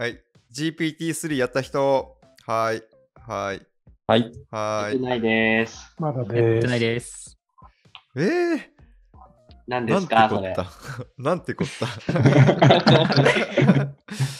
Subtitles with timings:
[0.00, 0.18] はい。
[0.50, 2.16] GPT-3 やった人
[2.46, 2.82] はい。
[3.28, 3.66] はい。
[4.06, 4.32] はい。
[4.50, 4.88] はい。
[4.88, 5.94] やってないです。
[5.98, 6.80] まだやっでてないす。
[6.80, 7.38] です。
[8.16, 8.60] えー、
[9.66, 10.54] 何でなんてすかそれ。
[10.56, 11.22] こった。
[11.22, 11.86] なんてこった？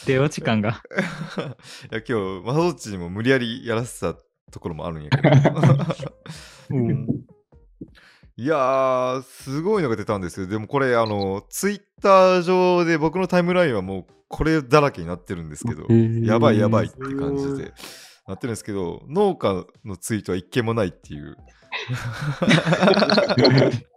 [0.07, 0.81] 出落ち感が。
[1.91, 4.15] いや、今日、マサドッチにも無理やりやらせた
[4.51, 5.29] ところもあるんやけど。
[6.71, 7.07] うん
[8.41, 10.47] いやー、すごいのが出たんですよ。
[10.47, 15.85] でもこれ、あの、ツイッター上で僕のタイムラインはもうこれだらけになってるんですけど、
[16.25, 17.71] やばいやばいって感じで
[18.27, 21.37] なってるんですけど、農家のツイートは一件もないっていう。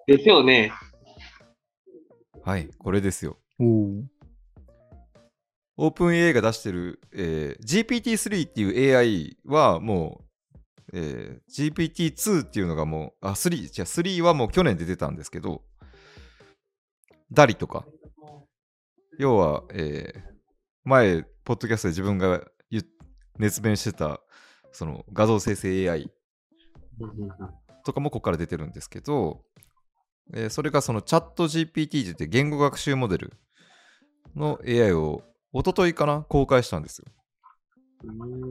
[0.06, 0.74] ですよね。
[2.44, 3.38] はい、これですよ。
[5.78, 10.23] オープン AI が出してる、えー GPT-3 っていう AI はもう、
[10.94, 15.62] えー GPT-2 っていうのがもう、あ、3、じゃ3はもう去年で出たんですけど、
[17.32, 17.84] ダリとか、
[19.18, 20.20] 要は、えー
[20.84, 22.44] 前、ポッドキャストで自分が
[23.38, 24.20] 熱弁してた、
[24.72, 26.10] その画像生成 AI
[27.84, 29.42] とかもここから出てるんですけど、
[30.32, 33.32] えーそれがそのチャット GPT って言って言語学習モデル
[34.36, 37.06] の AI を一昨日かな公開したんですよ。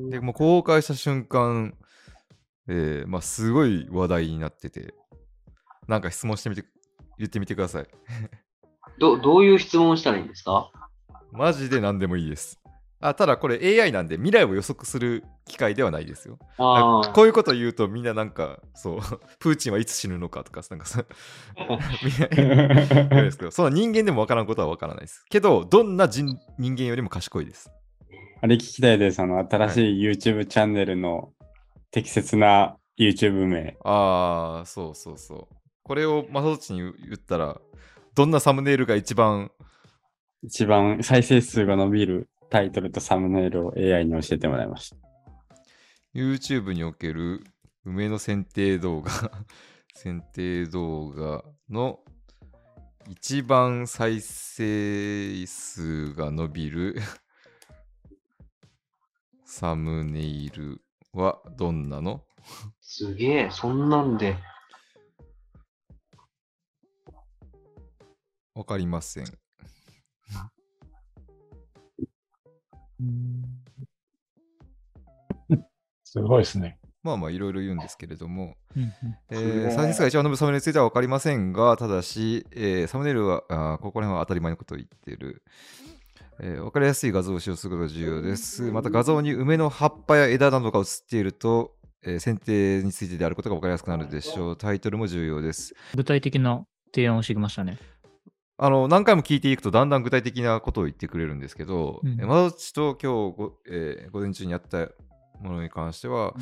[0.10, 1.76] で、もう公開した瞬間、
[2.68, 4.94] えーまあ、すごい話題になってて、
[5.88, 6.64] なんか質問してみて、
[7.18, 7.88] 言ってみてください。
[9.00, 10.72] どどういう質問をしたらいいんですか？
[11.32, 12.60] マジで何でもいいです。
[13.06, 16.40] あただこれ AI なんで未来を予測する機械ではないですよ。
[16.58, 17.12] ああ。
[17.12, 19.00] こういうこと言うとみんななんか、そう、
[19.40, 21.04] プーチンはいつ死ぬのかとか、なんかさ、
[21.58, 25.26] みんな言うんですけど、その人間でもわからんことはわからないです。
[25.30, 26.26] けど、どんな人
[26.58, 27.70] 人間よりも賢いです。
[28.42, 29.20] あれ聞きたいです。
[29.22, 31.34] あの、新しい YouTube チャンネルの
[31.94, 33.78] 適切な YouTube 名。
[33.86, 35.56] ああ、そうそうそう。
[35.84, 37.62] これをマサトチに言言ったら、
[38.16, 39.52] どんなサムネイルが一番、
[40.42, 44.98] 一番再生数が伸びるタイトルとサムネイルを AI に教えてもらいました。
[46.16, 47.44] YouTube における
[47.86, 49.12] 梅の剪定動画、
[49.94, 52.00] 剪定動画の
[53.08, 56.96] 一番再生数が伸びる
[59.46, 60.83] サムネイル
[61.14, 62.24] はどんなの？
[62.82, 64.38] すげえ、そんなんで。
[68.56, 69.26] わかりません。
[76.04, 76.80] すごいですね。
[77.02, 78.56] まあまあいろいろ言うんですけれども、
[79.30, 85.44] えー、再生数が一番伸びるサムネイルについては分かりませんが、ただし、えーサムネイルは、あーここら辺は当たり前のことを言っている。
[86.40, 88.72] えー分かりやすい画像を使用することが重要です。
[88.72, 94.58] また画像に梅の葉っぱや枝などが映っていると、えー選定についてであることが分かりやすくなるでしょう。
[94.58, 95.74] タイトルも重要です。
[95.96, 97.78] 具体的な提案をしてきましたね。
[98.58, 104.90] あの何回も聞いていくとだんだん具体的なことを言ってくれるんですけど、うんえーマドチと今日ご,、えー午前中にやった
[105.42, 106.36] ものに関しては、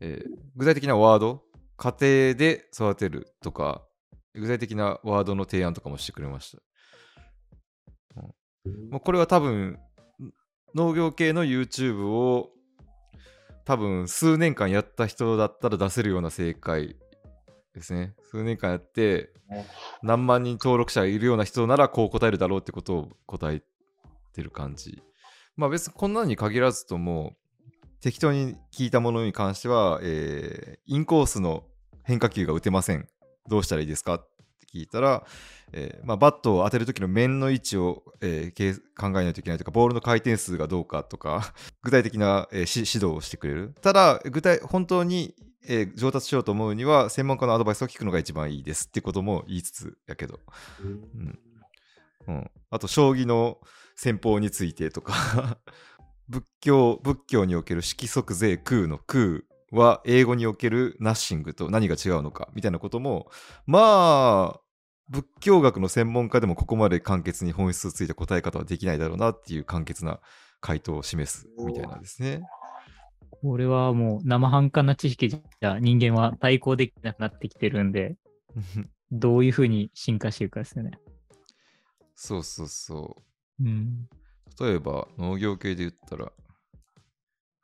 [0.00, 1.42] えー具体的なワード
[1.76, 3.82] 家庭で育てるとか
[4.34, 6.58] 具体的なワードの提案とかもしてくれました、
[8.68, 9.78] うんもうこれは多分
[10.74, 12.50] 農業系の YouTube を
[13.64, 16.96] 多分数年間やった人だったら出せるような正解
[17.74, 19.30] ですね数年間やって
[20.02, 23.62] 何万人登録者いるような人ならこう答えるだろうってことを答え
[24.34, 25.02] てる感じ。
[25.56, 27.36] まあ別にこんなに限らずとも
[28.00, 31.64] 適当に聞いたものに関しては、えーインコースの
[32.04, 33.08] 変化球が打てません。
[33.48, 34.14] どうしたらいいですか？
[34.14, 34.28] っ
[34.72, 35.24] 聞いたら、
[35.72, 43.74] えーまあ、バットを当てる時の面の位置を、えー考えないといけないとか、ボールの回転数がどうかとか、 具体的な、え指導をしてくれる。
[43.80, 45.34] ただ、具体、本当に、
[45.66, 50.40] えー上達しようと思うには、専門家のアドバイスを聞くのが一番いいですってことも言いつつやけど。
[50.82, 51.38] うん。
[52.26, 53.58] うん、あと将棋の
[53.96, 55.58] 戦法についてとか。
[56.28, 63.30] 仏教仏教における色即税空の空は英語におけるナッシングと何が違うのかみたいなことも
[63.66, 64.60] まあ
[65.10, 70.20] 仏教学の専門家でもここまで簡潔に本質をついた答え方はできないだろうなっていう簡潔な
[70.60, 72.42] 回答を示すみたいなんですね。
[73.42, 78.16] これはもう生半可な知識じゃ人間は対抗できなくなってきてるんで、
[79.12, 80.98] どういうふうに進化していくかですよね。
[82.14, 83.22] そうそうそ
[83.60, 84.08] うん。
[84.60, 84.64] う。
[84.64, 86.32] 例えば農業系で言ったら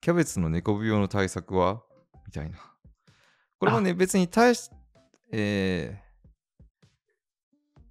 [0.01, 1.94] キャベツの猫病の対策はみ
[2.35, 2.59] たいな。
[3.59, 4.71] これもね、別に大し、
[5.33, 6.05] えー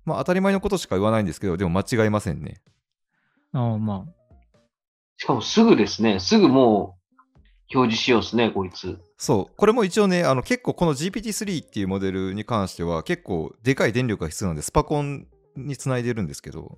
[0.05, 2.61] まあ当たり前のことしか言わないんですけど、でも間違いませんね。
[3.53, 4.13] ああ、まあ。
[5.17, 6.19] しかもすぐですね。
[6.19, 6.97] すぐも
[7.73, 8.99] う表示しようですね、こいつ。
[9.17, 16.77] そう、これも一応ね、あの結構この GPT-3 っていうモデルに関しては結構でかい電力が必要なんで、スパコンにつないでるんですけど、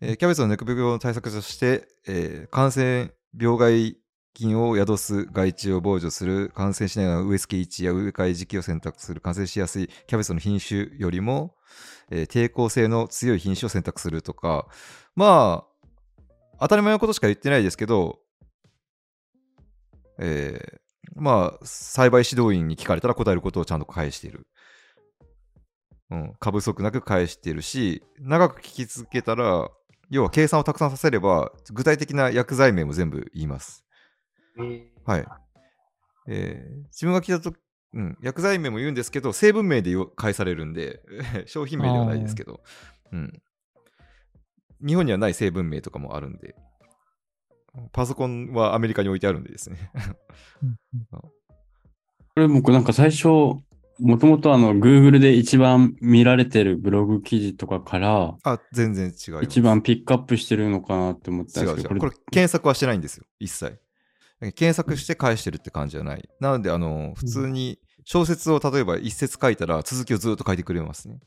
[0.00, 3.96] えーキャベツのネク病の対策として、えー感染病害
[4.34, 11.54] 菌を宿す害虫を防除する感染しないような植え付け位置や植え替え時期を選択する感染しやすいキャベツの品種よりも、
[12.10, 14.66] えー抵抗性の強い品種を選択するとか
[15.14, 18.20] まあ当たり前のことしか言ってないですけど、
[20.18, 20.82] えー
[21.14, 24.46] まあ栽培指導員に聞かれたら答えることをちゃんと返している。
[26.10, 29.70] うん、過不足なく返しているし長く聞き続けたら
[30.10, 33.82] 要は計算をたくさんさせれば具体的な薬剤名も全部言います。
[35.04, 35.26] はい。
[36.28, 37.56] えー自分が聞いたと、
[37.94, 41.02] うん、薬剤名も言うんですけど成分名でよ返されるんで
[41.46, 42.62] 商品名ではないですけど、
[43.10, 43.42] うん、
[44.86, 46.54] 日本にはない成分名とかもあるんで
[47.92, 49.90] パソコンはアメリカに置いてあるんでですね。
[51.10, 51.32] こ
[52.36, 59.44] れ僕なんか最初、もともとあの Google で一番見られてるブログ記事とかからあ、全然違います。
[59.44, 62.00] 一番ピックアップしてるのかなって思ったんですけど、違う違う。
[62.00, 63.78] これ検索はしてないんですよ、一切。
[64.50, 66.28] 検索して返してるって感じじゃない。
[66.40, 71.20] なので、あの、普通に小説を例えば一節書いたら続きをずっと書いてくれますね。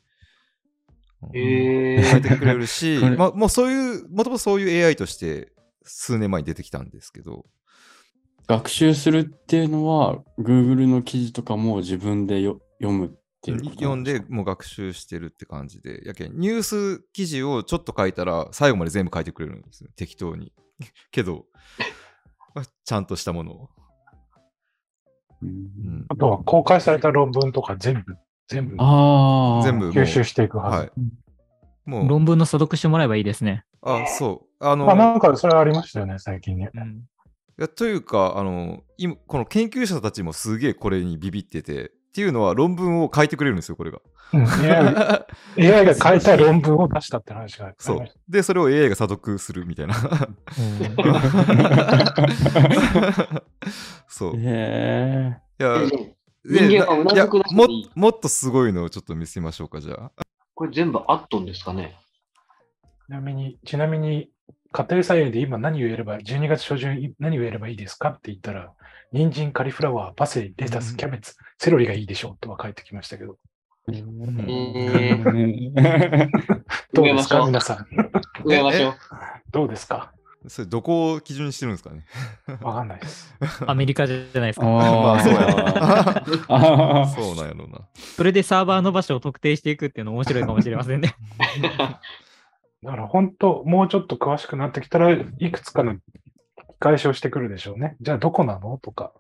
[1.33, 5.53] え書いてくれるし まあ、もうそういう、もともとそういう AI として
[5.83, 7.45] 数年前に出てきたんですけど、
[8.47, 13.09] 学習するっていうのは Google の記事とかも自分でよ読むっ
[13.41, 20.51] ていう読んでもう学習してるって感じで、やけんニュース記事をちょっと書いたら最後まで全部書いてくれるんですよ、適当に。
[21.11, 21.45] けど、
[22.63, 23.69] ちゃんとしたものを。
[25.41, 28.15] ううんんあとは公開された論文とか全部、
[28.47, 29.63] 全部ああ。
[29.63, 30.77] 全部吸収していくはず。
[30.77, 30.91] はい。
[31.85, 33.65] もう、論文の査読してもらえばいいですね。
[33.81, 34.65] あ、そう。
[34.65, 36.71] あの、まあ、なんかそれありましたよね、最近ね。
[37.57, 43.99] いやというかあの今この研究者たちもすげえこれにビビっててっていうのは論文を書いてくれるんですよこれが。
[44.31, 44.47] うん、
[45.59, 48.07] AI, AI が書いた論文を出したって話がそう。
[48.29, 49.95] でそれを AI が査読するみたいな。
[54.07, 54.37] そう。
[54.37, 55.81] いへや
[56.45, 60.11] 人間はうなずくももっとすごいのをちょっと見せましょうかじゃあ。
[60.53, 61.97] これ全部アットンですかね？
[63.09, 64.29] ちなみに、ちなみに、
[64.71, 68.71] 家庭菜園で今何をやれば、12月初旬い何をやればいいですかって言ったら、
[69.15, 73.37] 人参、カリフラワー、パセリ、レタス、うんキャベツ、セロリがいいでしょうとは書いてきましたけど、
[73.89, 74.03] え。
[74.03, 75.15] え
[76.93, 77.45] どうですか？
[77.45, 77.85] 皆さん。
[78.43, 78.95] 植えましょう。
[79.51, 80.11] どうですか？
[80.49, 82.03] それどこを基準にしてるんですかね？
[82.61, 83.33] わかんないです。
[83.65, 84.67] アメリカじゃないですか？
[84.67, 91.15] ああ、そうや そうなんやろうなそれでサーバーの場所を特定していくっていうの面白いかもしれませんね。
[92.83, 95.95] だから本当、もうちょっと詳しくなってきたらいくつかの
[96.79, 97.97] 解消してくるでしょうね。
[98.01, 98.77] じゃあどこなの？
[98.77, 99.13] とか。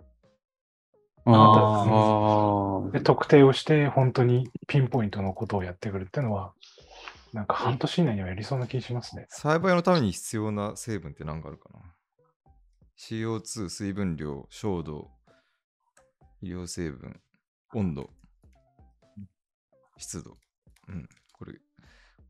[1.27, 6.53] あで特定をして、本当にピンポイントのことをやってくるっていうのは、
[7.33, 9.25] なんか半年以内にはやりそうな気がしますね。
[9.29, 11.79] 栽培のために必要な成分って何があるかな
[12.99, 15.09] ?CO2、水分量、照度、
[16.41, 17.19] 医療成分、
[17.73, 18.11] 温度、
[19.97, 20.37] 湿度。
[20.87, 21.53] うん、これ、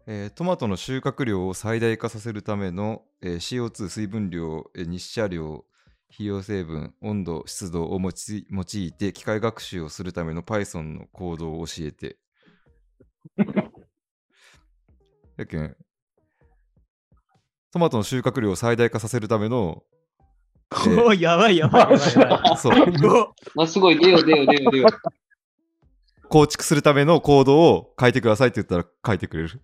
[0.07, 5.65] えートマトの収穫量を最大化させるための、えー CO2、水分量、えー日射量、
[6.09, 12.17] 肥料成分、温度、湿度を用い用いて機械学習をするための Python のコードを教えて。
[15.37, 15.75] やけん、
[17.71, 19.83] トマトの収穫量を最大化させるための、
[20.71, 22.57] えーおーやばいやばいやばい。
[22.61, 22.73] そう、
[23.57, 24.87] あすごい、出よ出よ出よ出よ。
[26.29, 29.61] 構築するためのコードを書いてくださいって言ったら書いてくれる。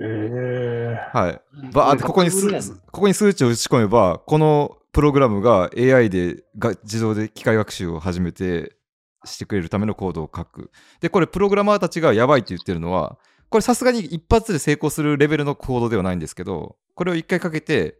[0.00, 1.40] えはい。
[1.72, 8.76] バーってここにすここに数値を打ち込めば、このプログラムが AI でが自動で機械学習を始めて
[9.24, 10.70] してくれるためのコードを書く。
[11.00, 17.98] で、これプログラマーたちがやばいって言ってるのは、これさすがに一発で成功するレベルのコードではないんですけど、これを一回かけて、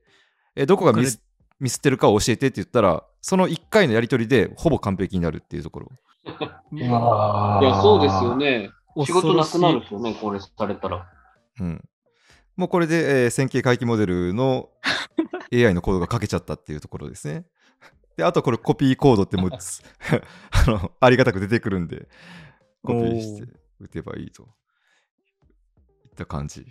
[0.55, 1.23] えどこがミス
[1.61, 5.93] ミスってるかを教えてって言ったら、その一回のやり取りでほぼ完璧になるっていうところ。
[6.73, 8.71] いや、そうですよね。
[9.05, 11.07] 仕事なくなるですよね、これされたら。
[11.61, 11.85] うん。
[12.57, 14.71] もうこれで、えー線形回帰モデルの
[15.53, 17.45] AI のコードが書けちゃったっていうところですね。
[18.17, 19.83] で、あとこれコピーコードってもうつ
[20.67, 22.09] あのありがたく出てくるんで、
[22.83, 24.43] コピーして打てばいいと。
[24.43, 24.49] いっ
[26.17, 26.67] た感じ。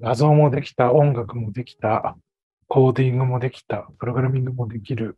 [0.00, 2.16] 画像もできた、音楽もできた、
[2.68, 5.16] コーディングもできた、プログラミングもできる。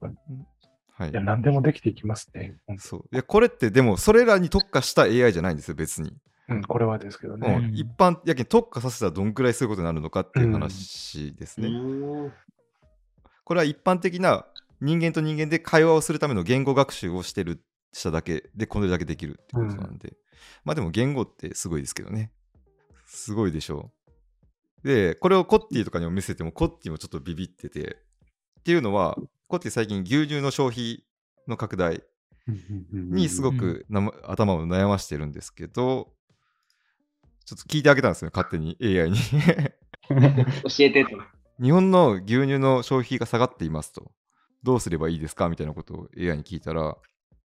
[0.92, 1.20] はいいや、。
[1.20, 2.56] 何でもできていきますね。
[2.78, 6.16] そういやこれってでもそれらに特化した AI じゃないんですよ別に、
[6.50, 7.58] うん、これはですけどうね。
[7.58, 7.74] ん。
[7.74, 12.26] 一般やけん特化させたらどんくらいそういうことになるのかっていう話ですうね、ー。
[12.26, 12.32] ん
[13.44, 14.46] これは一般的な
[14.80, 20.14] 人間と人間で会話をするための言語学習をしてるしただけでこれだけできるってことなんで、
[20.64, 22.32] まあでも言語ってすごいですけどね。
[23.06, 23.90] すごいでしょ
[24.84, 27.96] で、これをコッティとかにも見せても、コッティもちょっとビビってて、
[28.60, 29.16] っていうのは、
[29.48, 31.04] コッティ最近牛乳の消費
[31.48, 32.02] の拡大
[32.92, 33.86] にすごく
[34.24, 36.12] 頭を悩ましてるんですけど、
[37.50, 39.18] ちょっと聞いてあげたんですよ、勝手に AI に。
[40.62, 41.10] 教えてと。
[41.60, 44.12] 日本の牛乳の消費が下がっていますと。
[44.62, 46.96] どうすればいいですかみたいなことを AI に聞いたら、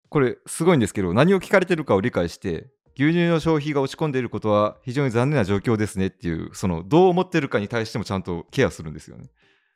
[0.08, 9.28] これすごいんですけど、何を聞かれてるかを理解して、牛乳の消費が落ち込んでいることは非常に残念な状況ですねっていう、そのどう思ってるかに対してもちゃんとケアするんですよね。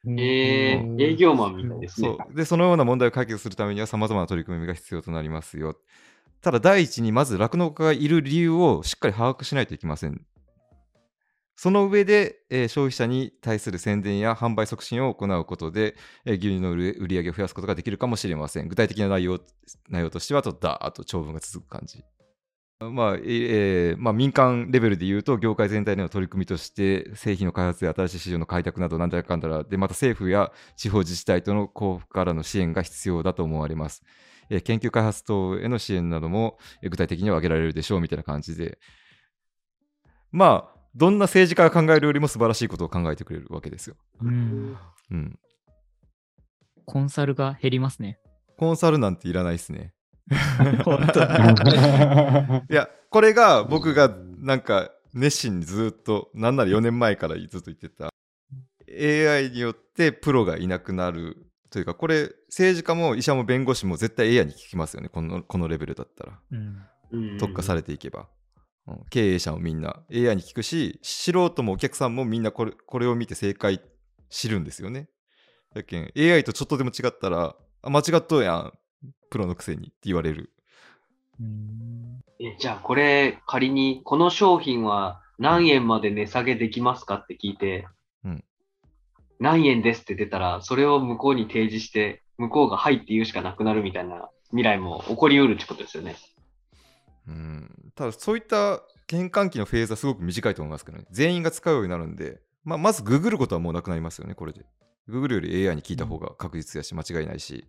[0.07, 2.09] えー、営業マンみたいですね。
[2.09, 5.77] そうでそのような問題を解決するためには様々な取り組みが必要となりますよ。
[6.45, 10.27] ただ第一にまず酪農家がいる理由をしっかり把握しないといけません。
[11.57, 15.97] その上で、えー消費者に対する宣伝や販売促進を行うことで、
[16.27, 18.69] えー牛乳の売り上げを増やすことができるかもしれません。
[18.69, 19.41] 具体的な内容
[19.89, 22.05] 内容としては、とダーと長文が続く感じ。
[22.81, 34.03] まあえーまあ、民間レベルで言うと、業界全体での取り組みとして、製品の開発や新しい市場の開拓など、なんだかんだらで、また政府や地方自治体との交付からの支援が必要だと思われます。
[34.51, 38.79] えー研究開発等への支援なども、えー具体的には挙げられるでしょうみたいな感じで、
[40.31, 43.97] まあ、どんな政治家が考えるよりも素晴らしいことを考えてくれるわけですよ。
[44.23, 44.77] うん。
[45.11, 45.39] うん。
[46.87, 48.19] コンサルが減りますね。
[48.59, 49.93] コンサルなんていらないですね。
[50.85, 51.21] 本当
[52.73, 58.11] いや、これが僕がなんか熱心にずっと、なんなら4年前からずっと言ってた、
[58.89, 61.44] AI によってプロがいなくなる
[61.75, 66.41] というか、これ、政治家も医者も弁護士も絶対 AI に聞きますよね、このこのレベルだったら。
[66.53, 66.83] うん。
[67.11, 68.29] うん特化されていけば。
[68.87, 73.81] うん経営者もみんな AI に聞くし、素人もお客さんもみんなこれこれを見て正解
[74.31, 75.09] 知るんですよね。
[75.75, 78.73] だけん AI とちょっとでも違ったら、あ間違っとうやん、
[79.31, 80.53] プロのくせにって言われる。
[81.41, 87.89] うんえじゃあこれ仮にこの商品は何円まで値下げできますかって聞いて、
[88.25, 88.45] うん
[89.45, 96.17] 何円ですって出たら、それを向こうに提示して、向こうがはいって言うしかなくなるみたいな未来も起こりうるってことですよね。
[97.29, 101.05] うんただそういった転換期のフェーズはすごく短いと思いますけどね。
[101.11, 104.65] 全員が使うようになるんで、まあ、まずググることはもうなくなりますよね、これで。
[105.09, 107.67] ググるより AI に聞いた方が確実やし、間違いないし。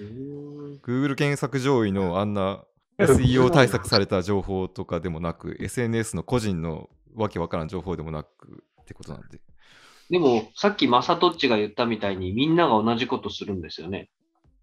[0.00, 2.64] うーん Google 検索上位のあんな
[2.98, 9.40] SEO 対策された情報とかでもなく、SNS の個人のわけわからん情報でもなくってことなんで。
[10.12, 14.10] でも、さっきマサトッチが言ったみたいにみんなが同じことするんですよね。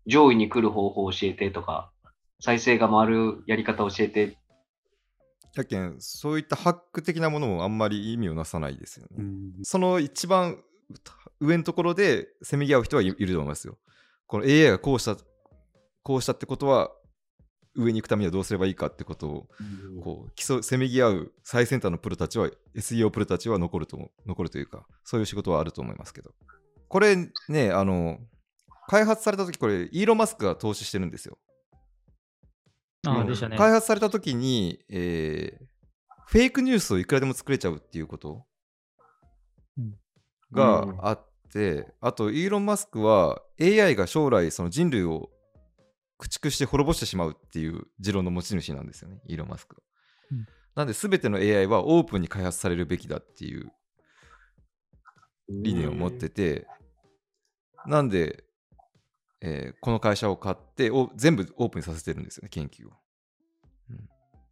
[0.05, 1.91] 上位に来る方法を教えてとか、
[2.39, 4.37] 再生が回るやり方を教えて。
[5.55, 9.17] やけん、そういったハック的なものもあんまり意味をなさないですよね。
[9.17, 10.63] うんその一番
[11.39, 13.79] 上のところでせめぎ合う人はいいると思いますよ。
[14.27, 15.17] この AI がこうした、
[16.03, 16.91] こうしたってことは、
[17.79, 19.47] 上に行くためにはどうすればいいかってことを
[20.03, 26.31] こう競うせめぎ合う最先端のプロたちは SEO プロたちは残ると残るというかそういう仕事はあると思いますけど。
[26.87, 27.15] これ
[27.47, 28.17] ねあの
[28.87, 31.37] 開発された時これイーロン・マスクが投資してるんですよ。
[33.05, 33.57] あでしたね。
[33.57, 35.69] 開発された時に、えー
[36.29, 38.45] フェイクニュースをいくらでも作れちゃうっていうこと
[39.79, 39.95] うん。
[40.51, 45.31] があって、あとイーロン・マスクは AI が将来その人類を
[46.19, 49.21] 駆逐して滅ぼしてしまうっていう持論の持ち主なんですよね。
[49.25, 49.81] イーロン・マスクは、
[50.31, 50.47] うん。
[50.75, 53.71] なんで全ての AI はオープンに開発されるべきだっていう
[55.49, 56.67] 理念を持ってて、
[57.87, 58.43] なんで、
[59.41, 62.91] えーこの会社を買ってお全部オープンにさせてるんですよね研究を。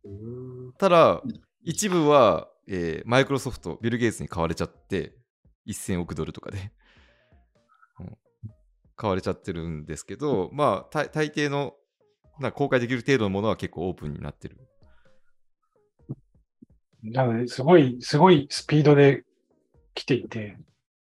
[0.06, 0.74] うん。
[0.80, 1.22] ただ、
[1.64, 5.18] 一部は、えーマイクロソフト、ビル・ゲイツに買われちゃって、
[5.68, 6.72] 1000億ドルとかで、うん
[8.98, 11.76] 買われちゃってるんですけど、まあ、大大抵の、
[12.40, 14.58] な公開できる程度のものは結構オープンになってる。
[17.04, 19.24] なので、すごい、すごいスピードで
[19.94, 20.58] 来ていて、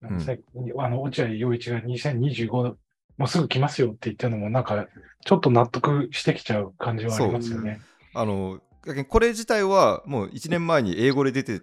[0.10, 0.42] んさっき
[0.78, 2.76] あの、落合陽一が2025、
[3.18, 4.88] もうすぐ来ますよって言ったのも、なんか、
[5.26, 7.82] ちょっと納得してきちゃう感じはありますよね。
[8.14, 8.62] あの、
[9.10, 11.62] これ自体はもう1年前に英語で出て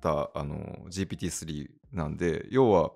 [0.00, 2.92] たあの GPT-3 なんで、要は、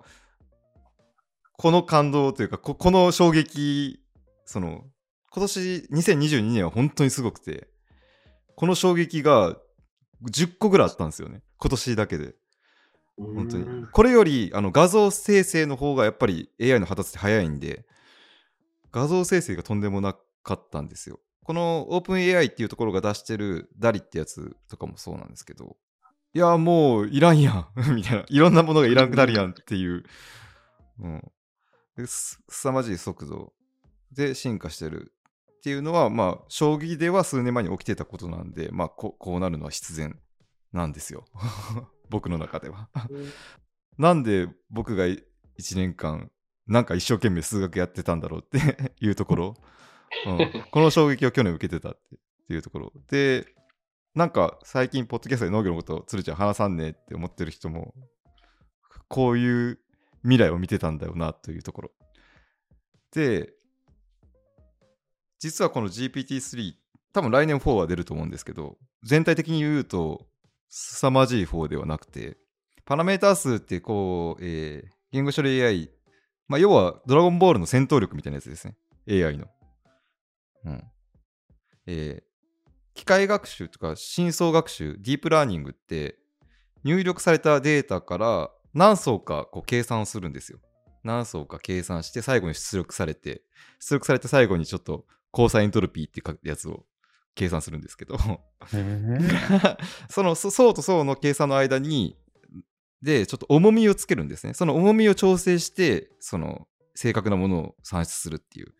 [1.57, 3.99] この感動というか、ここの衝撃、
[4.45, 4.85] その、
[5.31, 5.59] 今年
[5.91, 7.67] 2022年は本当にすごくて、
[8.55, 9.57] この衝撃が
[10.23, 11.41] 10個ぐらいあったんですよね。
[11.57, 12.35] 今年だけで。
[13.17, 13.87] 本当に。
[13.91, 17.85] これよりあの画像生成の方がやっぱり AI の発達って早いんで、
[18.91, 21.19] 画像生成がとんでもなかったんですよ。
[21.43, 25.75] この OpenAI っていうところが出してる DALI ってやつとかもそうなんですけど、
[26.33, 28.25] いや、もういらんやん みたいな。
[28.27, 30.03] いろんなものがいらんくなるやんっていう、
[30.99, 31.31] うん。
[31.97, 33.53] です凄まじい速度
[34.11, 35.11] で進化してる
[35.57, 40.17] っていうのは、まあ、将棋では数年前に起きてたことなんで、まあ、ここうなるのは必然
[40.71, 41.25] なんですよ。
[42.09, 42.89] 僕の中では。
[43.97, 45.19] なんで僕が1
[45.75, 46.31] 年間、
[46.67, 49.55] なんか一生懸命数学やってたんだろうって いうところ、
[50.27, 51.99] うん、この衝撃を去年受けてたっ
[52.47, 52.93] ていうところ。
[53.09, 53.55] で、
[54.13, 57.95] なんか最近、ポッドキャストで農業のことを鶴ちゃん話さんねって思ってる人も、
[59.07, 59.79] こういう
[60.23, 61.91] 未来を見てたんだよなというところ。
[63.11, 63.53] で、
[65.39, 66.73] 実はこの GPT-3、
[67.13, 70.27] 多分来年4は出ると思うんですけど、全体的に言うと、
[70.69, 72.37] 凄まじい4ではなくて、
[72.85, 75.89] パラメータ数ってこう、えー、言語処理 AI、
[76.47, 78.75] まあ、要はドラゴンボールの戦闘力みたいなやつですね。
[79.09, 79.47] AI の。
[80.65, 80.83] うん。
[81.85, 82.23] えー、
[82.93, 86.17] 機械学習とか深層学習、ディープラーニングって
[86.83, 90.59] 入力されたデータから何層かこう計算をするんですよ。
[91.03, 93.41] 何層か計算して最後に出力されて、
[93.79, 96.85] 出力されて最後にちょっと交差エントロピーっていうやつを
[97.33, 98.17] 計算するんですけど
[100.09, 102.17] その層と層の計算の間に、
[103.01, 104.53] で、ちょっと重みをつけるんですね。
[104.53, 108.73] その重みを調整して、その正確なものを算出するっていう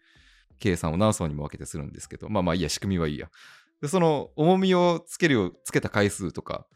[0.60, 3.30] 計算を何層にも分けてするんですけど、まあまあいいや、仕組みはいいや。
[3.82, 6.68] でその重みをつけるよ、つけた回数とか、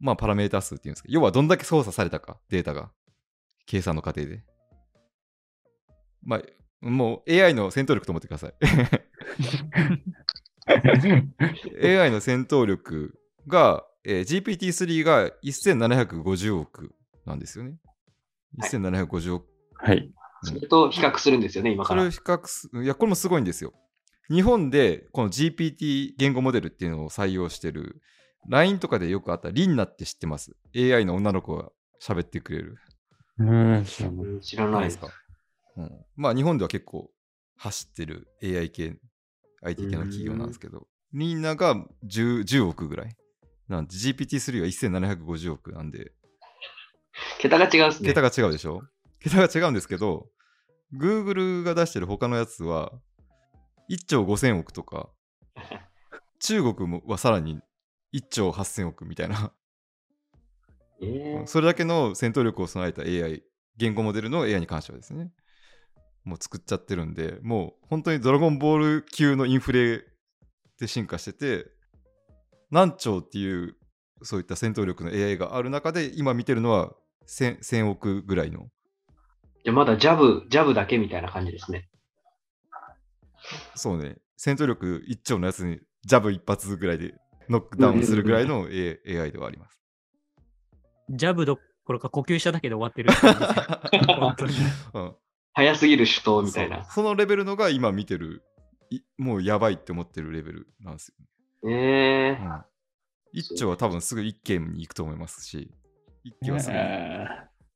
[0.00, 2.90] まあパラメータ数っていうんですけど、要はどんだけ操作されたか、データが。
[3.68, 4.42] 計算の過程で。
[6.24, 6.42] まあ、
[6.80, 8.54] もう AI の戦闘力と思ってください。
[12.00, 16.94] AI の戦闘力が、えー、GPT-3 が1750億
[17.26, 17.76] なんですよね。
[18.62, 19.46] 1750億。
[19.74, 20.10] はい。
[20.42, 22.10] それと比較するんですよね、今からそれを。
[22.10, 23.74] 比較す、いや、これもすごいんですよ。
[24.30, 28.00] 日本でこの GPT 言語モデルっていうのを採用してる
[28.48, 32.76] LINE とかでよくあったリンナって知ってます ?AI の女の子が喋ってくれる。
[33.38, 34.98] うん、知らないうん知らないです。
[34.98, 35.08] か、
[35.76, 37.10] うん、まあ日本では結構
[37.56, 38.96] 走ってる AI 系、
[39.62, 41.76] IT 系の企業なんですけど、リンナが
[42.06, 43.16] 10, 10億ぐらい。
[43.68, 46.12] なんで GPT-3 は1750億なんで、
[47.38, 48.08] 桁が違うんですね。
[48.08, 48.82] 桁が違うでしょ？
[49.20, 50.28] 桁が違うんですけど、
[50.94, 52.92] Google が出してる他のやつは、
[53.90, 55.10] 1兆5000億とか、
[56.40, 57.60] 中国もはさらに
[58.12, 59.52] 1兆8000億みたいな、
[61.02, 63.42] えーそれだけの戦闘力を備えた AI、
[63.76, 65.30] 言語モデルの AI に関してはですね、
[66.24, 70.04] もう作っちゃってるんで、もう本当にドラゴンボール級のインフレ
[70.80, 71.70] で進化してて、
[72.70, 73.76] 何兆っていう
[74.22, 76.92] そういった戦闘力の AI がある中で、今見てるのは
[77.28, 78.66] 1000, 1000億ぐらいの。
[79.64, 81.88] じゃあまだジャブ、ジャブだけみたいな感じですね。
[83.76, 87.14] そうね、戦闘力1兆のやつにジャブ一発ぐらいで
[87.48, 89.80] ノックダウンするぐらいの A- AI ではあります。
[91.10, 93.10] ジャブどころか呼吸しただけで終わってる。
[95.54, 96.84] 早すぎる手刀みたいな。
[96.84, 96.92] そう。
[96.92, 98.44] そのレベルのが今見てる、
[98.90, 101.14] いもうやばいって思ってるレベルなんです
[101.62, 102.40] よ、えー。
[102.40, 102.64] うん。
[103.34, 105.72] 1兆は多分すぐ1件に行くと思いますし、
[106.24, 107.26] 1件はすぐに、え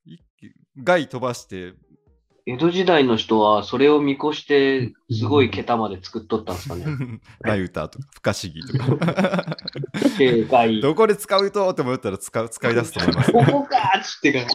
[0.04, 1.74] 一件外飛ばして、
[2.44, 6.85] 江戸時代の人はそれを見越して、すごい桁まで作っとったんですかね。
[7.42, 9.57] ナユタとか、不可思議とか。
[10.83, 13.33] どこで使うとって思ったら使う使い出すと思います。
[13.33, 14.46] ここかーっつってか。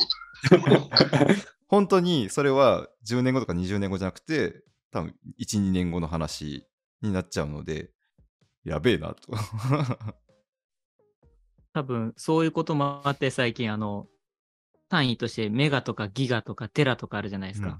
[1.67, 6.65] 本当にそれは10年後とか20年後じゃなくて、多分1、2年後の話
[7.01, 7.91] になっちゃうので、
[8.65, 9.31] やべえなと。
[11.73, 14.07] 多分そういうこともあって最近あの
[14.89, 17.79] 単位としてメガとかギガとかテラとかあるじゃないですか。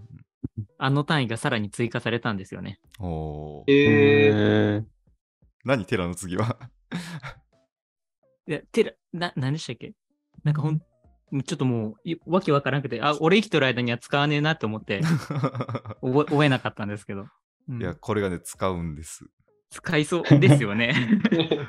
[0.78, 2.80] あの単位がさらに追加されたんですよね。
[3.00, 4.86] うんおーえー、ー
[5.63, 6.58] 何テラの次は？
[8.48, 9.93] いや、テラ、な、何でしたっけ？
[10.43, 15.02] なんかほん、ちょっともうい、わけわからなくて、あ、俺生きてる間には使わねえなって思って、
[16.02, 17.28] 覚え覚えなかったんですけど。
[17.67, 19.26] うんいや、これがね、使うんです。
[19.70, 20.93] 使いそうですよね。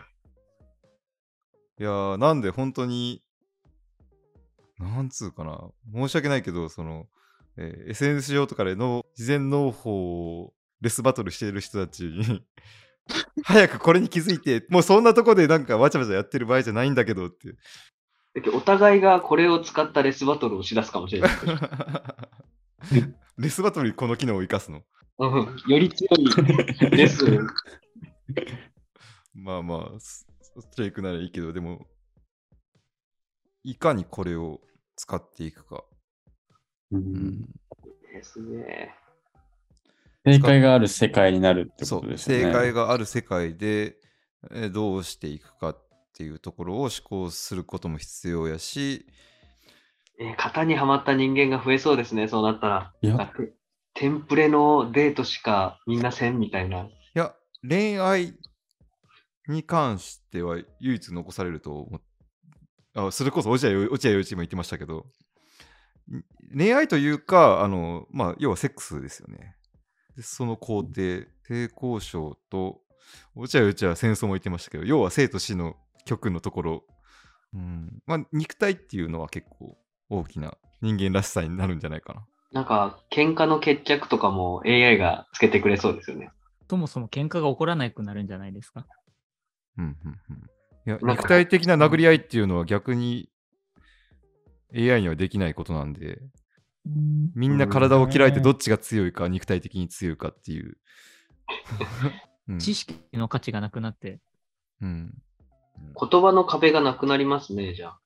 [1.80, 3.24] いやー、なんで本当に、
[4.78, 7.06] なんつうかな、申し訳ないけど、その、
[7.56, 12.44] えー SNS 上とかでの事前農法をレスバトルしている人たちに、
[13.42, 17.54] 早くこれに気づいて、もうそんなとこでなんかわちゃわちゃやってる場合じゃないんだけどって。
[18.54, 21.30] お互いがこれを使ったレスバトルをしだすかもしれない。
[23.36, 24.82] レスバトルにこの機能を生かすの？
[25.18, 27.24] うん、より強いレス。
[29.34, 30.26] まあまあ、そ
[30.60, 31.86] そっちへ行くならいいけど、でも、
[33.64, 34.60] いかにこれを
[34.98, 35.84] 使っていくか。
[36.90, 37.40] うん
[38.12, 38.94] ですね。
[40.24, 42.44] 正解がある世界になるってそう、ことですよね。
[42.44, 43.96] 正解がある世界で、
[44.50, 49.06] えーどうしていくかっていうところを思考することも必要やし、
[50.18, 52.92] えー型にはまった人間が増えそうですね、そうなったら。
[53.00, 53.32] いや
[53.94, 56.80] テンプレのデートしかみんなせんみたいな。
[56.82, 57.34] いや、
[57.68, 58.34] 恋愛
[59.48, 62.00] に関しては唯一残されると思っ
[63.06, 65.06] あそれこそ落合陽一も言ってましたけど、
[66.10, 66.24] ん
[66.56, 69.54] 恋愛というか、あの、まあ、要はセックスですよね。
[70.16, 72.80] でその工程、性交渉と、
[73.34, 76.84] 落合陽一は戦争も言ってましたけど、要は生と死の極のところ、
[77.54, 82.26] うん、まあ、肉体っていうのは結構大きな人間らしさになるんじゃないかな。
[82.52, 86.30] なんか、喧嘩の決着とかも AI がつけてくれそうですよね。
[86.68, 88.86] そもそも喧嘩が起こらなくなるんじゃないですか？
[89.76, 90.50] うんうんうん、
[90.86, 93.28] いや肉体的な殴り合いっていうのは逆に
[94.74, 96.20] AI にはできないことなんで、
[97.34, 100.76] みんな体を切られてどっちが強いか、肉体的に強いかっていう。
[102.48, 104.20] うん知識の価値がなくなって、
[104.80, 105.14] うん
[106.00, 107.98] 言葉の壁がなくなりますね、じゃあ。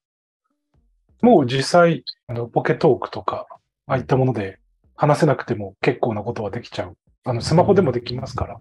[1.23, 3.47] もう実際、あのポケトークとか、
[3.87, 4.59] ああいったもので
[4.97, 6.97] 話せなくても結構なことはできちゃう。
[7.25, 8.61] あの、スマホでもできますから。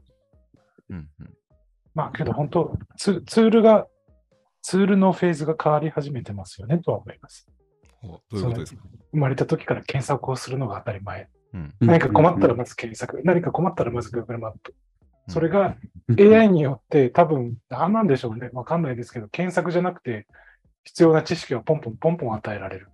[0.90, 1.34] うんうん
[1.94, 3.86] まあけど本当ツ、ツールが、
[4.62, 7.48] ツールのフェーズが変わり始めてますよねとは思います。
[8.04, 11.30] どういうことですか、生まれた時から検索をするのが当たり前。
[11.54, 13.22] うん何か困ったらまず検索。
[13.24, 14.74] 何か困ったらまず Google マップ。
[15.28, 15.76] それが
[16.08, 18.50] うん AI によって多分、何なんでしょうね。
[18.54, 20.28] わかんないですけど、検索じゃなくて、
[20.84, 22.90] 必要な知識をポンポンポンポン与えられる。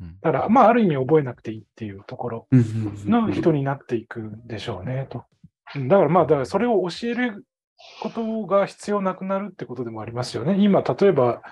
[0.00, 2.66] うんだから、まあ、ある意味覚えなくていいっていうところうんうん
[3.04, 5.24] うんの人になっていくんでしょうね、と。
[5.76, 7.44] うんだからまあ、だからそれを教える
[8.02, 10.56] ことが必要なくなるってことでもありますよね。
[10.58, 11.42] 今、例えば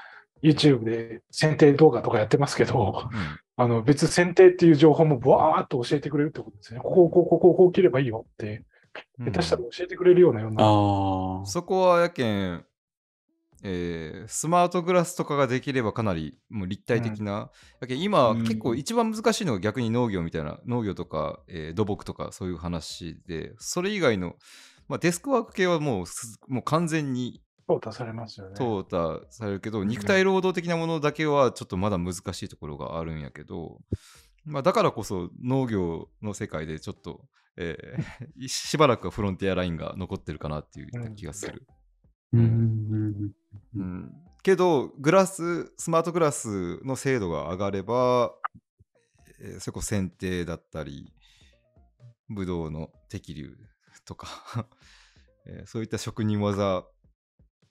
[0.42, 3.08] YouTube で選定動画とかやってますけど、
[3.56, 6.80] あの別選定っていう情報もブワーっと教えてくれるってことですね。
[6.80, 8.64] ここ、ここ、ここ、こう切ればいいよって、
[9.18, 10.64] うん下手したら教えてくれるようなような。
[10.64, 11.46] ああ。
[11.46, 12.64] そこはやけん、
[13.62, 24.34] えースマートグラスとかができればかなりもう立体的な、やけん今、うん結構一番難しいのが逆に農業みたいな農業とか、えー土木とかそういう話でそれ以外の、
[24.88, 28.54] まあ、デスクワーク系はもうすもう完全に淘汰されますよね。
[28.56, 33.80] 淘汰されるけど、肉体労働的なものだけはちょっとまだ難しいところがあるんやけど、
[34.46, 37.20] まあ、だからこそ農業の世界でちょっと、
[37.58, 41.66] えー しばらくはフロンティアラインが残ってるかなっていう気がする。
[42.32, 43.32] うんうん
[43.74, 48.34] うん、けど、グラス、スマートグラスの精度が上がれば、
[49.40, 51.12] えーそれこそ剪定だったり、
[52.30, 53.54] ブドウの適流
[54.08, 54.66] とか、
[55.46, 56.86] えーそういった職人技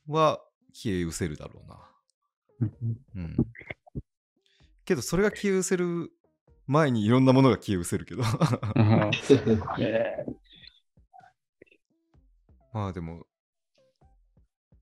[0.07, 0.39] は
[0.71, 1.91] 消え失せるだろうな。
[2.59, 2.71] うん
[3.15, 3.35] うん。
[4.85, 6.11] けど、それが消え失せる
[6.67, 8.21] 前にいろんなものが消え失せるけど。
[12.71, 13.25] まあでも、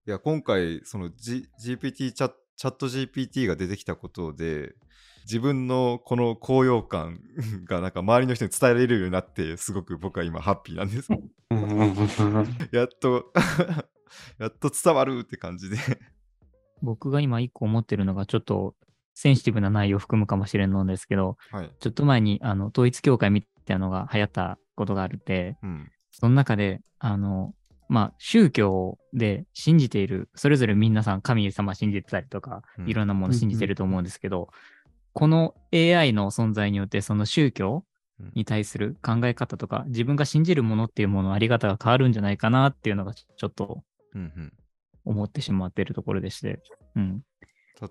[0.06, 4.76] いや、今回、その、G、GPT チャ、チャット GPT が出てきたことで、
[5.26, 7.20] 自分のこの高揚感
[7.66, 11.12] がなんか周りの人に伝えられるようになって、すごく僕は今ハッピーなんです。
[12.72, 13.34] やっと、
[14.38, 15.78] やっと伝わるって感じで。
[16.82, 18.76] 僕が今一個思ってるのがちょっと
[19.16, 21.72] センシティブな内容を含むかもしれんのですけど、はい。
[21.80, 25.92] ちょっと前にあの統一教会みたいなのが流行ったことがあるって、うん。
[26.12, 27.54] その中で、あの、
[27.88, 34.50] まあ、宗教で信じている、それぞれ皆さん神様信じてたりとか、うんいろんなもの信じてると思うんですけど、
[35.16, 37.86] この AI の存在によって、その宗教
[38.34, 43.84] に対する考え方とか、自分が信じるものっていうもののあり方が変わるんじゃないかなっていうのがちょっと。
[45.06, 46.60] 思ってしまっているところでして、
[46.96, 47.22] うん。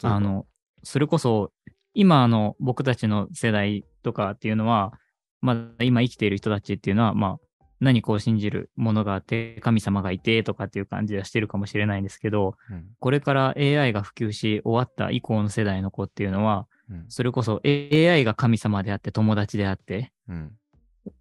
[0.03, 0.47] あの、
[0.83, 1.53] それこそ、
[1.95, 4.93] 今の僕たちの世代とかっていうのは、
[5.41, 17.05] まだ今生きている人たちっていうのは、まあ、何かを信じるものがあって、神様がいてとかっていう感じはしてるかもしれないんですけど、うんこれから AI が普及し終わった以降の世代の子っていうのは、うん。
[17.09, 20.53] それこそ AI が神様であって、友達であって、うん。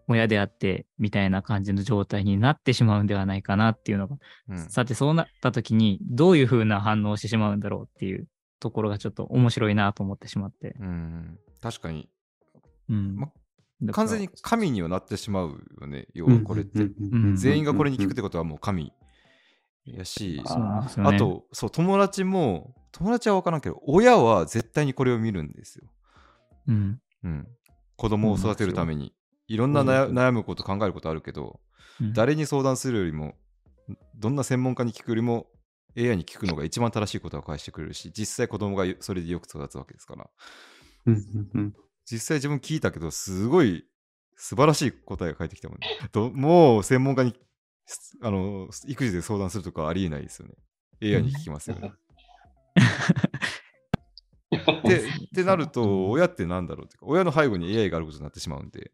[0.07, 4.17] 親であって、みたいな感じの状態になってしまうんではないかなっていうのが、
[4.49, 4.69] うん。
[4.69, 8.27] さてそうなった時にどういう風な反応をしてしまうんだろうっていう
[8.59, 10.75] ところがちょっと面白いなと思ってしまって。
[10.79, 11.37] うん。
[11.61, 12.09] 確かに、
[12.89, 13.15] うん。
[13.15, 13.31] ま
[13.91, 16.83] 完全に神にはなってしまうよね、要はこれって。
[16.83, 17.35] うん。
[17.35, 18.93] 全員がこれに聞くってことはもう神
[19.85, 21.15] やし、そうなんですよね。
[21.15, 25.87] あと、そう、友達も、友達は分からんけど、親は絶対にこれを見るんですよ。
[26.67, 27.47] うん、うん。
[27.97, 29.13] 子供を育てるために。
[29.47, 31.59] いろんな悩悩むこと、考えることあるけど、
[31.99, 33.35] うん誰に相談するよりも、
[34.15, 35.47] どんな専門家に聞くよりも、
[35.95, 40.29] AI に聞くのが一番正しいことを返してくれるし、実際子供がそれでよく育つわけですから。
[42.05, 43.85] 実際自分聞いたけど、すごい
[44.35, 45.87] 素晴らしい答えが返ってきたもんね。
[46.11, 47.35] どもう専門家に
[48.21, 50.55] あの育児で相談するとかありえないですよね。
[51.01, 51.93] AI に聞きますよね。
[54.83, 58.91] でってなると、親ってなんだろうって親の背後に AI があることになってしまうんで。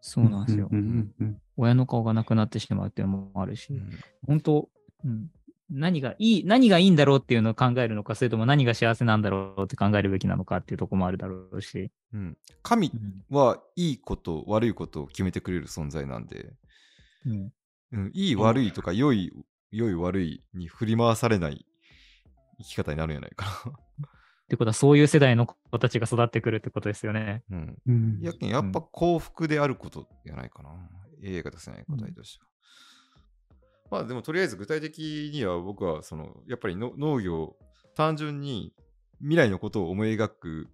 [0.00, 0.70] そうなんですよ。
[1.56, 3.80] 親の顔がなくなってしまうっていうのもあるし、
[4.26, 4.68] 本当、
[5.04, 5.30] うん、
[5.70, 11.90] 何がいい、何がいいんだろうっていうのを考えるのか、それとも何が幸せなんだろうって考えるべきなのかっていうところもあるだろうし。
[12.12, 13.36] うん、神うん。
[13.36, 16.52] はいいこと、悪いことを決めてくれる存在なんで、
[17.26, 17.52] うん。
[17.92, 19.32] うん、いい悪いとか良い
[19.70, 21.66] 良い悪いに振り回されない
[22.62, 27.44] 生き方になるんじゃないかってことは、そういう世代の子たちが育ってくるってことですよね。
[27.48, 27.58] な。
[27.58, 27.78] うん。
[27.86, 30.70] うんやけん、やっぱ幸福であることじゃないかな。
[31.24, 32.50] AI が出せない答えとしては。
[33.90, 37.56] まあでもとりあえず具体的には僕はそのやっぱりの農業
[37.96, 38.72] 単純に
[39.18, 40.68] 未来のことを思い描く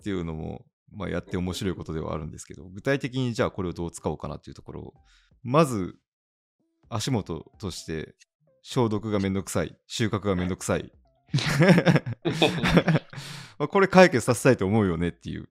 [0.00, 4.94] っていうのもまあやって面白いことではあるんですけど具体的にじゃあこれをどう使おうかなっていうところを
[5.42, 5.96] まず
[6.88, 8.14] 足元として
[8.62, 11.03] 消毒がめんどくさい収穫がめんどくさいまあ
[13.68, 15.48] これ解決させたいと思うよねっていう、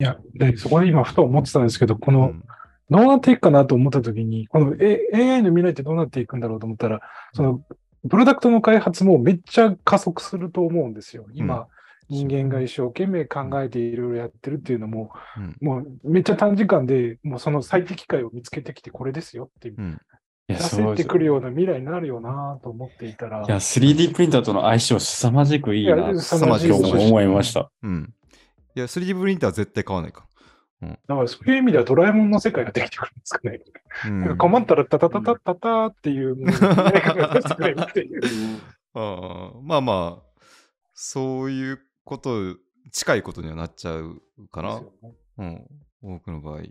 [0.00, 2.44] いや、でそこで今ふと思ってたんですけど、この、うん。
[2.90, 7.00] どうなっていくかなと思ったときに、この、A、AI の未来ってどうなっていくんだろうと思ったら、
[7.34, 7.62] その、
[8.08, 11.26] プロダクトの開発もめっちゃ加速すると思うんですよ。
[11.34, 11.68] 今、
[12.08, 15.56] 人間が一生懸命考えていろいろやってるっていうのも、うん。
[15.60, 19.72] もうめっちゃ短時間で、もうその最適解を見つけてきて、これですよって
[20.50, 27.70] うんいや、出そうせてくるような未来になるよなと思っていたら、いや、3D プリンターとの相性凄まじくいいなと思いました。
[27.82, 28.14] うん。
[28.74, 30.26] いや、3D プリンターは絶対買わないか。
[30.80, 33.60] だからそういう意味ではドラえもんの世界ができてくるんですかね。
[34.06, 36.36] うん、困ったらタタタタタタっていう、
[38.94, 40.22] まあまあ、
[40.94, 42.56] そういうこと、
[42.92, 44.80] 近いことにはなっちゃうかな。
[45.38, 45.66] うん、
[46.02, 46.62] 多くの場合。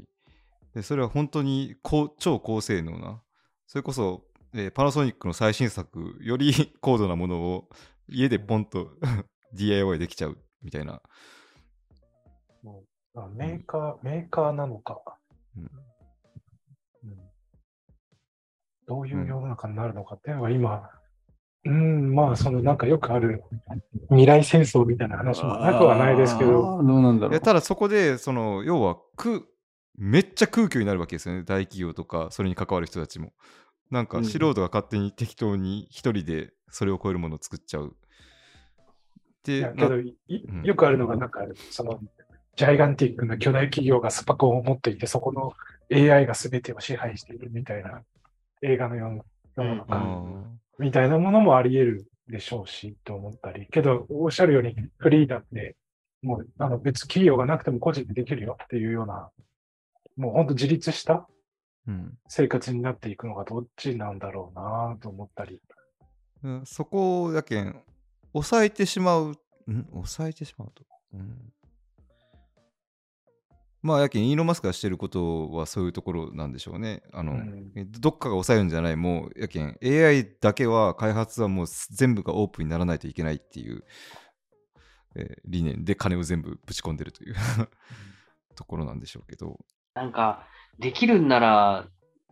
[0.74, 3.22] で、それは本当に高超高性能な、
[3.70, 4.24] それこそ、
[4.56, 6.52] えーパナソニックの最新作より
[6.82, 7.70] 高度なものを
[8.08, 8.90] 家でポンと
[9.54, 11.04] DIY できちゃうみたいな。
[12.64, 15.00] もうあメーカー、メーカーなのか、
[15.56, 15.70] うんうん
[18.88, 20.90] どういう世の中になるのかっていうのが今、
[21.66, 23.44] うん、まあ、そのなんかよくある
[24.10, 26.52] 未来戦争みたいな話もなくはないですけど。
[26.52, 27.40] どうなんだろう。
[27.40, 29.44] ただそこで、その、要は空、
[29.98, 31.44] めっちゃ空虚になるわけですよね。
[31.44, 33.34] 大企業とか、それに関わる人たちも。
[33.92, 37.96] なんかうん素人が勝手に適当に一人でそれを超えるものを作っちゃう。
[39.48, 42.00] いで、やけどいうんよくあるのが、なんか、その、
[42.56, 45.54] ジャイガンティックな巨大企業がスパコンを持っていて、そこの
[45.92, 48.04] AI が全てを支配しているみたいな
[48.62, 49.24] 映画のような
[49.64, 50.44] 世のあ中ー
[50.80, 53.68] みたいなものもあり得るでしょうし、と思ったり。
[53.72, 55.76] けど、おっしゃるように、フリーダって、
[56.22, 59.30] もう、あの、別企業がなくても個人でできるよっていうような、
[60.20, 61.28] もう本当自立した
[61.88, 65.62] うん生活になっていくのがどっちなんだろうなと思ったり。
[66.44, 67.76] うんそこだけん、
[68.34, 69.32] 抑えてしまう、
[69.72, 69.86] ん？
[69.92, 70.84] 抑えてしまうと？
[71.14, 71.54] うん
[73.82, 77.02] まあ、やけん、イーロン・マスクがしてることはそういうところなんでしょうね。
[77.14, 83.86] あの、うんえどっかが抑えるんじゃない、もう、やけん、AI だけは、開発はもう全部がオープンにならないといけないっていう、
[85.16, 87.36] えー理念で金を全部ぶち込んでるという
[88.56, 89.58] ところなんでしょうけど。
[89.94, 90.46] なんか、
[90.80, 91.88] できるんなら、あ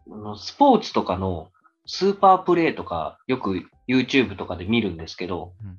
[0.10, 1.52] のスポーツとかの
[1.86, 5.78] スーパープレイとか、よく YouTube とかで見るんですけど、うん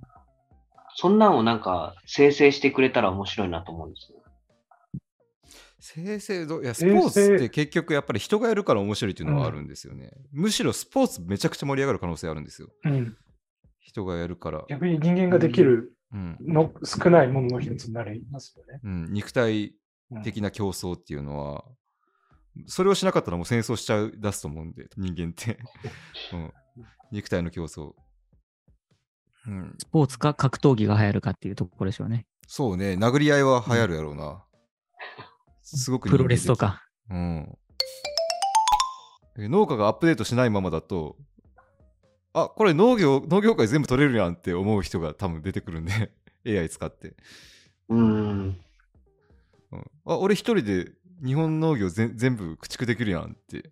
[1.00, 4.18] そんなんをなんか生成してくれたら面白いなと思うんですよ。
[5.78, 10.10] 生成どいやスポーツって結局やっぱり人がやるから面白いっていうのはあるんですよね。
[10.32, 12.68] むしろスポーツめちゃくちゃ盛り上がる可能性あるんですよ。
[12.84, 13.16] うん。
[13.78, 14.64] 人がやるから。
[14.68, 18.80] 逆に人間ができるうんの少ないものの一つになりますよね。
[18.82, 19.74] うん、肉体うん
[20.24, 21.64] 的な競争っていうのは、
[22.66, 25.58] それをしなかったらもう戦争しちゃう出すと思うんで、人間って。
[26.32, 26.52] うん、
[27.12, 27.94] 肉体の競争。
[29.46, 32.26] うん、スポーツか格闘技が流行るかっていうところでしょうね。
[32.46, 34.44] そうね、殴り合いは流行るやろうな。
[35.62, 36.56] すごくプロレスと。
[36.56, 36.82] か。
[37.10, 37.58] うん。
[39.38, 41.16] え農家がアップデートしないままだと、
[42.32, 46.12] あ、これ農業、農業界全部取れるやんって思う人が多分出てくるんで、
[46.46, 47.16] AI 使って。
[47.88, 48.60] うーん。
[49.72, 50.92] うん、あ俺一人で
[51.24, 53.70] 日本農業ぜ全部駆逐できるやんって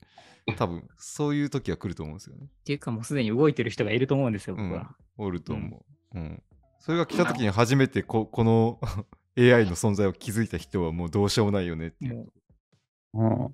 [0.56, 2.46] 多分そういう時は来ると思うんですよね。
[2.46, 4.94] っていうかもうすでに動いてる人がいると思うんですよ、僕は。
[5.16, 6.18] おると思う。
[6.18, 6.42] うん
[6.78, 8.78] それが来た時に初めてこ この
[9.37, 12.30] AI の存在を気づいた人はもうどうしようもないよねっていう。
[13.12, 13.52] も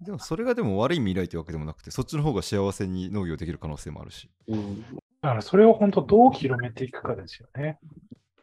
[0.02, 4.30] んでもそれがでも悪い未来ってわけでもなくてそっちの方が幸せに農業できる可能性もあるし。
[4.48, 4.82] うん。
[4.82, 7.78] だからそれを本当どう広めていくかですよね。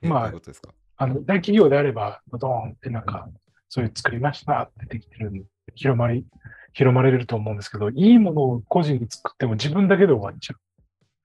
[0.02, 0.74] えまあどういうことですか？
[1.02, 3.28] あの、大企業であれば、ドーンってなんか、
[3.70, 6.28] そういう作りましたってできてるんで、広まり、
[6.74, 10.56] 広まれると思うんですけど、いいものを個人で作っても自分だけで終わっちゃ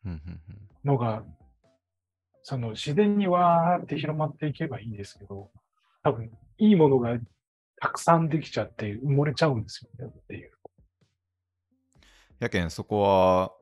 [0.06, 0.10] う。
[0.82, 1.24] のが、
[2.42, 5.50] その自然にわーって広まっていけばいいんですけど、
[6.02, 7.18] 多分、いいものが
[7.78, 10.52] たくさんできちゃって埋もれちゃうんですよねっていう。
[12.38, 13.52] やけんそこは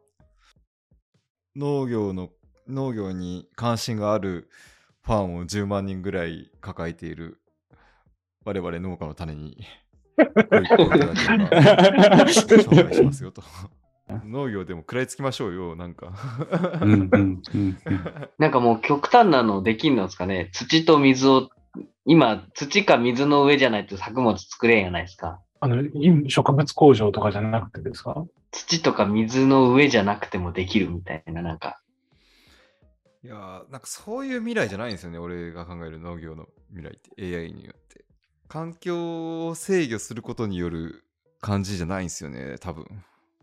[1.56, 2.30] 農業の
[2.68, 4.48] 農業に関心がある
[5.04, 7.38] ファンを10万人ぐらい抱えている
[8.44, 9.64] 我々農家の種に
[10.18, 10.32] 紹
[12.86, 13.42] 介しますよと。
[14.26, 16.12] 農業でも食らいつきましょうよ、なんか。
[16.82, 17.76] うんうんうんうん
[18.38, 20.50] なんかもう極端なのできんのですかね。
[20.52, 21.48] 土と水を、
[22.04, 25.40] 今、土か水の上じゃないと作物作れんやないですか。
[25.60, 28.24] あの、今植物工場とかじゃなくてですか？
[28.52, 31.80] 土とか水の上じゃなくてもできるみたいな、なんか。
[33.24, 38.04] いやーなんかそういう未来じゃないんですよね、俺が考える農業の未来って AI によって。
[38.48, 41.04] 環境を制御することによる
[41.40, 42.84] 感じじゃないんですよね、多分。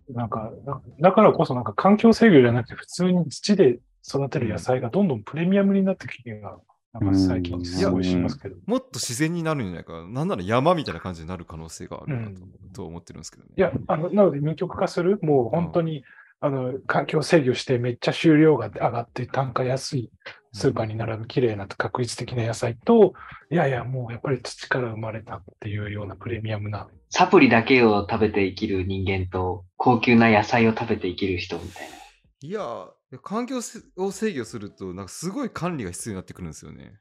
[0.10, 6.58] なんか、だだからこそなんか環境制御じゃなくて普通に土で育てる野菜がどんどんプレミアムになってきてるのが、
[6.94, 8.58] なんか最近すごいしますけど。
[8.68, 10.08] もっと自然になるんじゃないかな。
[10.08, 12.42] なんなら山みたいな感じになる可能性があるなと,、
[12.74, 13.50] と思ってるんですけどね。
[13.58, 16.04] いや、あの、なので二極化する、もう本当に、
[16.44, 20.12] あの、環境制御してめっちゃ収量が上がって単価安い
[20.54, 23.14] スーパーに並ぶ綺麗な確率的な野菜と、
[23.52, 26.90] いやいや、もうやっぱり土から生まれたっていうようなプレミアムな。
[27.12, 31.96] サプリだけを食べて生きる人間と、高級な野菜を食べて生きる人みたいな。
[32.42, 36.98] いやー、環境せを制御すると、なんかすごい管理が必要になってくるんですよね。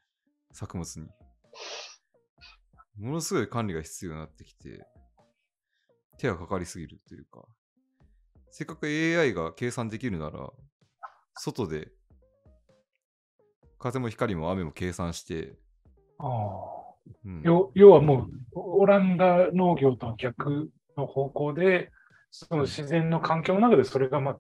[0.52, 1.06] 作物に。
[2.98, 4.84] ものすごい管理が必要になってきて、
[6.18, 7.46] 手がかかりすぎるというか、
[8.50, 10.50] せっかく AI が計算できるなら、
[11.34, 11.92] 外で
[13.80, 15.54] 風も光も雨も計算して、
[16.18, 16.80] ああ
[17.24, 21.90] うん要要はもう、オランダ農業とは逆の方向で、
[22.30, 24.38] その自然の環境の中でそれが、まあ、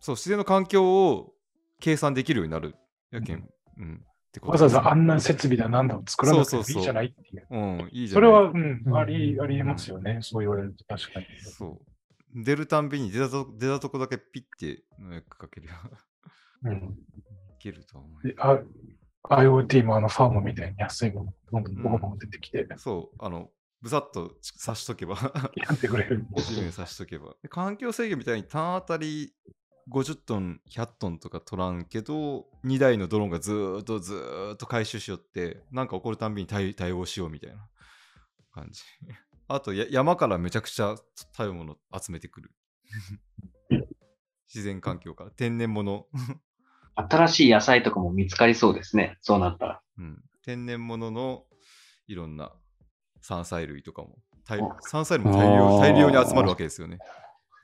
[0.00, 1.32] そう、自然の環境を
[1.78, 2.74] 計算できるようになる。
[3.10, 4.04] やけん、うん。
[4.04, 7.46] ってことわざわざあんんな設備だなんだを作らなくてもそうそうそういいじゃないっていう。
[7.50, 8.16] うん、いいじゃん。
[8.16, 10.20] それは、うん、あり、ありえますよね。
[10.22, 11.26] そう言われると確かに。
[11.40, 11.89] そう。
[12.34, 15.74] 出るたんびに出たと出たとこだけピッて農薬かけるよ。
[16.64, 16.74] うん。
[16.74, 18.26] いけると思う。
[18.26, 18.58] であ
[19.24, 23.50] IoT もあのファームみたいに安いものどんどんボコボコ出てきて、そう、あの、
[23.82, 24.32] ぶさっと
[24.64, 25.16] 刺しとけば、
[25.54, 26.24] やってくれる。
[26.36, 27.34] 地面に刺しとけば。
[27.42, 29.32] で環境制御みたいに単当たり
[29.90, 37.68] 50トン、100トンとか取らんけど、2台のドローンがずーっとずーっと回収しよって、なんか起こるたんびに対対応しようみたいな
[38.52, 38.82] 感じ。
[39.52, 40.94] あとや、山からめちゃくちゃ
[41.36, 42.52] 食べ物集めてくる。
[44.46, 46.06] 自然環境から、天然物。
[46.94, 49.18] 新しい野菜とかも見つかりそうですね。
[49.22, 49.82] そうなったら。
[49.98, 51.46] うん、天然物の
[52.06, 52.52] いろんな
[53.20, 54.18] 山菜類とかも
[54.88, 56.98] 山菜類も大量大量に集まるわけですよね。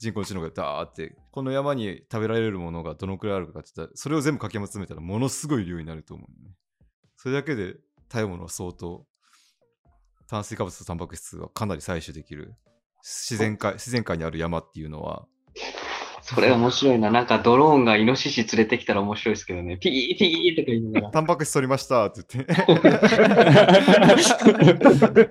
[0.00, 6.50] 人工知能がダーってこの山に食べられるものがどのくらいあるかって言ったらそれを全部かき集めたらものすごい量になると思う、ね。
[7.16, 7.76] それだけで
[8.12, 9.06] 食べ物は相当
[10.28, 12.54] 炭水化物とタンパク質はかなり採取できる
[13.02, 15.26] 自然界自然界にある山っていうのは
[16.28, 17.12] それ面白いな。
[17.12, 19.76] なんかドローンがイノシシ連れてきたら面白いですけどね。
[19.76, 22.66] ピーピーとか言いなが タンパク質取りましたって言ってら。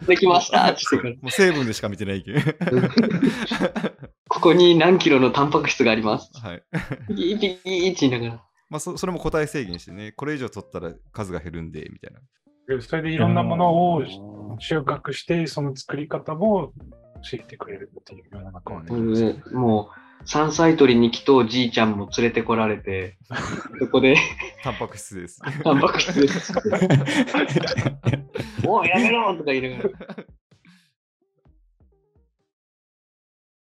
[0.07, 2.39] できましたって言ってもう成分でしか見てないけど
[4.29, 6.31] ここに何キロのタンパク質があります。
[6.39, 6.63] はい
[7.09, 8.41] ピーピーって言いながら。
[8.69, 12.21] まあそそれも個体制限してね、これ以上取ったら数が減るんで、みたいな。
[12.67, 14.03] でそれでいろんなものを
[14.59, 16.71] 収穫して、その作り方も
[17.29, 23.19] 教えてくれるっていうような中で、うんもう、山菜採りに来とじいちゃんも連れてこられて、
[23.79, 24.15] そこで、
[24.63, 25.39] タンパク質です。
[25.63, 26.51] タンパク質です。
[28.65, 29.89] もうやめろとか言いながら。